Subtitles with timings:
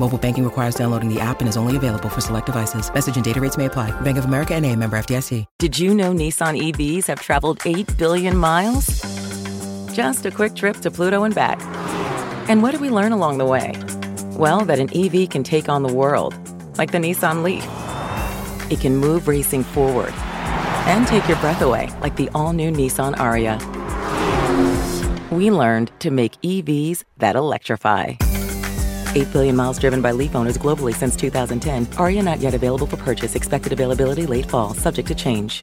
[0.00, 2.92] Mobile banking requires downloading the app and is only available for select devices.
[2.92, 3.92] Message and data rates may apply.
[4.00, 5.44] Bank of America and a member FDIC.
[5.58, 8.86] Did you know Nissan EVs have traveled 8 billion miles?
[9.94, 11.60] Just a quick trip to Pluto and back.
[12.48, 13.72] And what did we learn along the way?
[14.32, 16.34] Well, that an EV can take on the world,
[16.76, 17.64] like the Nissan Leaf.
[18.72, 20.12] It can move racing forward
[20.88, 23.60] and take your breath away, like the all-new Nissan Ariya.
[25.30, 28.14] We learned to make EVs that electrify.
[29.14, 31.86] 8 billion miles driven by Leaf owners globally since 2010.
[31.86, 33.34] Ariya not yet available for purchase.
[33.34, 35.60] Expected availability late fall, subject to change.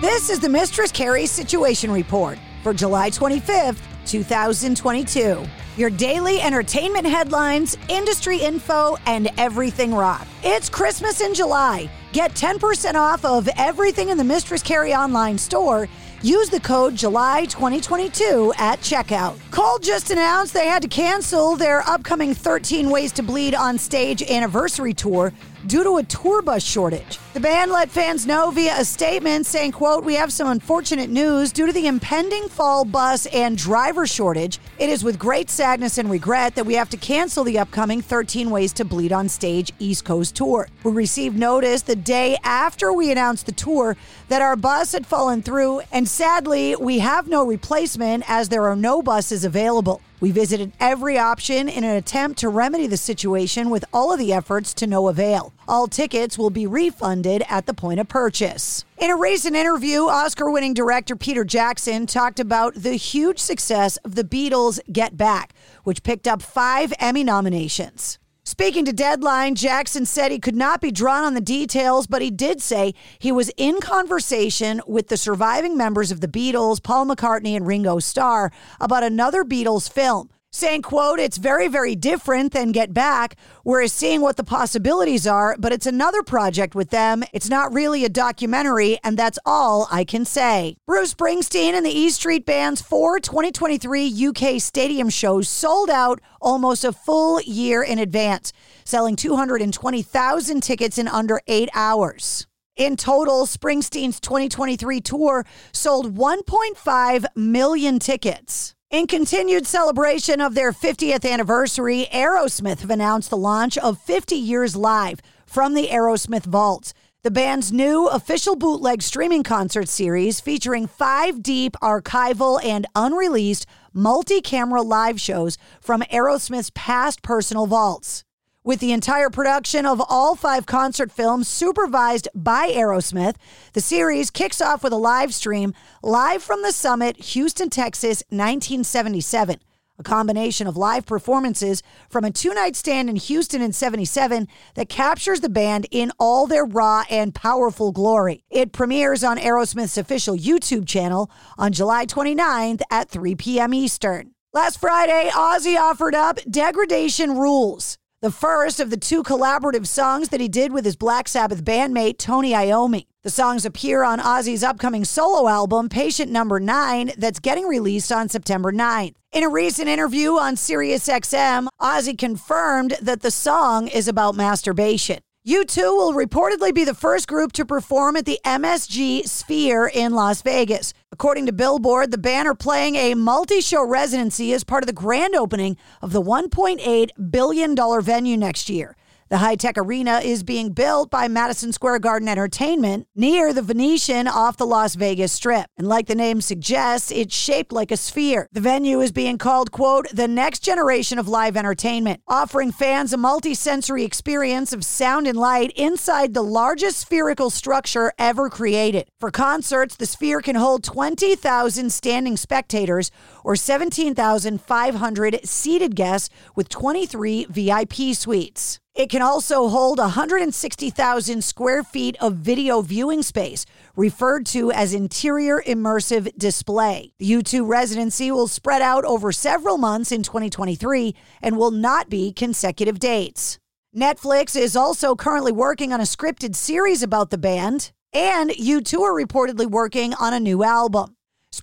[0.00, 5.44] This is the Mistress Carrie Situation Report for July 25th, 2022.
[5.76, 10.26] Your daily entertainment headlines, industry info, and everything rock.
[10.42, 11.90] It's Christmas in July.
[12.12, 15.86] Get 10% off of everything in the Mistress Carrie online store.
[16.22, 19.38] Use the code July 2022 at checkout.
[19.50, 24.22] Cold just announced they had to cancel their upcoming 13 Ways to Bleed on Stage
[24.22, 25.30] anniversary tour
[25.66, 27.18] due to a tour bus shortage.
[27.34, 31.52] The band let fans know via a statement saying, quote, "We have some unfortunate news
[31.52, 34.58] due to the impending fall bus and driver shortage.
[34.78, 38.50] It is with great sadness and regret that we have to cancel the upcoming 13
[38.50, 40.68] Ways to Bleed on Stage East Coast tour.
[40.84, 43.96] We received notice the day after we announced the tour
[44.28, 48.76] that our bus had fallen through and sadly, we have no replacement as there are
[48.76, 50.00] no buses available.
[50.18, 54.32] We visited every option in an attempt to remedy the situation with all of the
[54.32, 55.52] efforts to no avail.
[55.68, 58.84] All tickets will be refunded at the point of purchase.
[58.96, 64.14] In a recent interview, Oscar winning director Peter Jackson talked about the huge success of
[64.14, 65.52] the Beatles' Get Back,
[65.84, 68.18] which picked up five Emmy nominations.
[68.48, 72.30] Speaking to Deadline, Jackson said he could not be drawn on the details, but he
[72.30, 77.56] did say he was in conversation with the surviving members of the Beatles, Paul McCartney
[77.56, 82.94] and Ringo Starr, about another Beatles film saying quote it's very very different than get
[82.94, 83.36] back.
[83.64, 87.24] We're seeing what the possibilities are but it's another project with them.
[87.32, 90.76] It's not really a documentary and that's all i can say.
[90.86, 96.84] Bruce springsteen and the e street band's four 2023 uk stadium shows sold out almost
[96.84, 98.52] a full year in advance
[98.84, 102.46] selling 220000 tickets in under eight hours.
[102.76, 108.75] In total, Springsteen's 2023 tour sold 1.5 million tickets.
[108.88, 114.76] In continued celebration of their 50th anniversary, Aerosmith have announced the launch of 50 Years
[114.76, 116.94] Live from the Aerosmith Vaults.
[117.24, 124.40] The band's new official bootleg streaming concert series featuring five deep archival and unreleased multi
[124.40, 128.22] camera live shows from Aerosmith's past personal vaults.
[128.66, 133.36] With the entire production of all five concert films supervised by Aerosmith,
[133.74, 135.72] the series kicks off with a live stream
[136.02, 139.60] live from the summit, Houston, Texas, 1977.
[140.00, 144.88] A combination of live performances from a two night stand in Houston in 77 that
[144.88, 148.42] captures the band in all their raw and powerful glory.
[148.50, 153.72] It premieres on Aerosmith's official YouTube channel on July 29th at 3 p.m.
[153.72, 154.32] Eastern.
[154.52, 160.40] Last Friday, Ozzy offered up Degradation Rules the first of the two collaborative songs that
[160.40, 163.06] he did with his Black Sabbath bandmate Tony Iommi.
[163.22, 168.28] The songs appear on Ozzy's upcoming solo album, Patient Number 9, that's getting released on
[168.28, 169.14] September 9th.
[169.32, 175.18] In a recent interview on SiriusXM, Ozzy confirmed that the song is about masturbation.
[175.46, 180.42] U2 will reportedly be the first group to perform at the MSG Sphere in Las
[180.42, 180.92] Vegas.
[181.12, 184.92] According to Billboard, the band are playing a multi show residency as part of the
[184.92, 188.96] grand opening of the $1.8 billion venue next year.
[189.28, 194.28] The high tech arena is being built by Madison Square Garden Entertainment near the Venetian
[194.28, 195.66] off the Las Vegas Strip.
[195.76, 198.48] And like the name suggests, it's shaped like a sphere.
[198.52, 203.16] The venue is being called, quote, the next generation of live entertainment, offering fans a
[203.16, 209.08] multi sensory experience of sound and light inside the largest spherical structure ever created.
[209.18, 213.10] For concerts, the sphere can hold 20,000 standing spectators
[213.46, 218.80] or 17,500 seated guests with 23 VIP suites.
[218.92, 223.64] It can also hold 160,000 square feet of video viewing space,
[223.94, 227.12] referred to as interior immersive display.
[227.20, 232.32] The U2 residency will spread out over several months in 2023 and will not be
[232.32, 233.60] consecutive dates.
[233.96, 239.14] Netflix is also currently working on a scripted series about the band, and U2 are
[239.14, 241.15] reportedly working on a new album.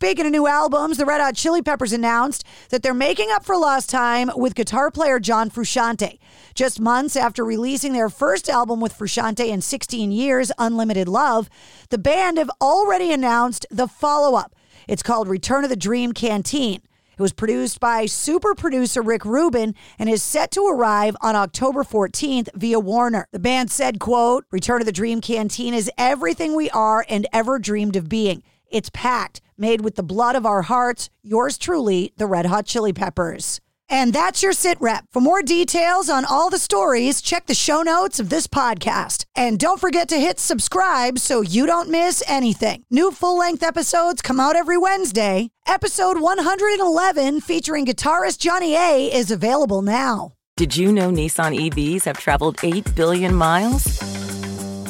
[0.04, 3.56] Speaking of new albums, the Red Hot Chili Peppers announced that they're making up for
[3.56, 6.18] lost time with guitar player John Frusciante.
[6.56, 11.50] Just months after releasing their first album with Frusciante in 16 years, Unlimited Love,
[11.90, 14.56] the band have already announced the follow up.
[14.88, 16.82] It's called Return of the Dream Canteen.
[17.18, 21.84] It was produced by super producer Rick Rubin and is set to arrive on October
[21.84, 23.28] 14th via Warner.
[23.32, 27.60] The band said, quote, Return of the Dream Canteen is everything we are and ever
[27.60, 28.42] dreamed of being.
[28.74, 31.12] It's packed, made with the blood of our hearts.
[31.22, 33.62] Yours truly, the Red Hot Chili Peppers.
[33.88, 35.06] And that's your sit rep.
[35.12, 39.26] For more details on all the stories, check the show notes of this podcast.
[39.36, 42.84] And don't forget to hit subscribe so you don't miss anything.
[42.90, 45.52] New full length episodes come out every Wednesday.
[45.68, 50.32] Episode 111, featuring guitarist Johnny A, is available now.
[50.58, 53.84] Did you know Nissan EVs have traveled 8 billion miles?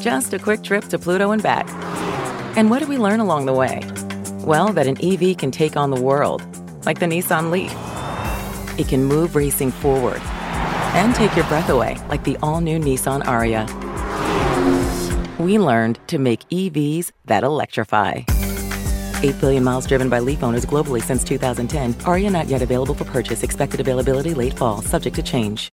[0.01, 1.67] Just a quick trip to Pluto and back.
[2.55, 3.81] And what did we learn along the way?
[4.45, 6.45] Well, that an EV can take on the world,
[6.85, 7.73] like the Nissan Leaf.
[8.79, 10.21] It can move racing forward
[10.93, 13.67] and take your breath away, like the all new Nissan Ariya.
[15.39, 18.21] We learned to make EVs that electrify.
[19.23, 21.95] 8 billion miles driven by Leaf owners globally since 2010.
[22.05, 23.41] Ariya not yet available for purchase.
[23.41, 25.72] Expected availability late fall, subject to change.